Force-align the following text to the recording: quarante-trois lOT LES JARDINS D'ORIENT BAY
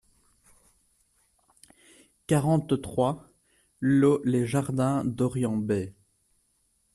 quarante-trois 2.25 3.29
lOT 3.81 4.19
LES 4.25 4.45
JARDINS 4.47 5.03
D'ORIENT 5.05 5.57
BAY 5.57 5.93